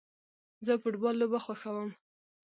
[0.65, 1.89] زه فټبال لوبه خوښوم